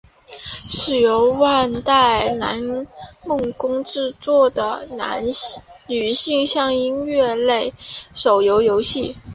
[0.63, 2.87] 是由万代南
[3.23, 4.89] 梦宫制作的
[5.85, 7.71] 女性向音乐类
[8.11, 9.15] 手机游戏。